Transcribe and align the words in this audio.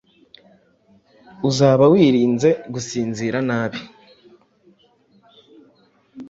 uzaba 1.49 1.83
wirinze 1.93 2.49
gusinzira 2.73 3.37
nabi 3.49 3.79